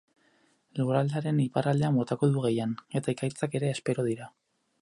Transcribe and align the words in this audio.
Lurraldearen 0.79 1.41
iparraldean 1.43 2.01
botako 2.01 2.31
du 2.37 2.43
gehien, 2.49 2.75
eta 3.01 3.15
ekaitzak 3.17 3.59
ere 3.61 3.73
espero 3.79 4.11
dira. 4.13 4.35